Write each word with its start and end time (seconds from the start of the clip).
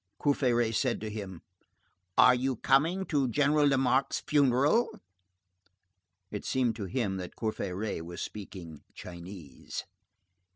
Courfeyrac 0.19 0.73
said 0.73 0.99
to 0.99 1.11
him:— 1.11 1.43
"Are 2.17 2.33
you 2.33 2.55
coming 2.55 3.05
to 3.05 3.27
General 3.27 3.67
Lamarque's 3.67 4.21
funeral?" 4.21 4.89
It 6.31 6.43
seemed 6.43 6.75
to 6.77 6.85
him 6.85 7.17
that 7.17 7.35
Courfeyrac 7.35 8.01
was 8.03 8.19
speaking 8.19 8.81
Chinese. 8.95 9.85